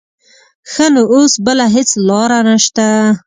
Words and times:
ښه 0.71 0.85
نو 0.93 1.01
اوس 1.13 1.33
بله 1.45 1.65
هېڅ 1.75 1.89
لاره 2.07 2.39
نه 2.47 2.55
شته. 2.65 2.87